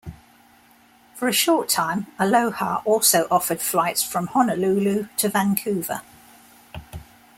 For 1.13 1.27
a 1.27 1.31
short 1.31 1.69
time 1.69 2.07
Aloha 2.17 2.81
also 2.85 3.27
offered 3.29 3.61
flights 3.61 4.01
from 4.01 4.25
Honolulu 4.25 5.09
to 5.17 5.29
Vancouver. 5.29 6.01